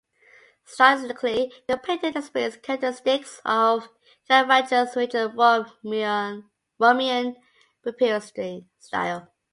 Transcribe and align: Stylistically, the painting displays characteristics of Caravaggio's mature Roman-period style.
Stylistically, 0.65 1.51
the 1.67 1.77
painting 1.77 2.11
displays 2.13 2.57
characteristics 2.57 3.39
of 3.45 3.87
Caravaggio's 4.27 4.95
mature 4.95 5.29
Roman-period 6.79 8.57
style. 8.79 9.31